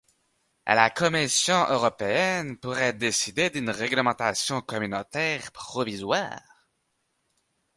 La 0.65 0.89
Commission 0.89 1.67
européenne 1.69 2.57
pourrait 2.57 2.91
décider 2.93 3.51
d’une 3.51 3.69
réglementation 3.69 4.59
communautaire 4.61 5.51
provisoire. 5.51 6.41